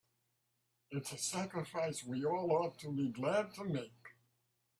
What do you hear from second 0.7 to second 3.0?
It's a sacrifice we all ought to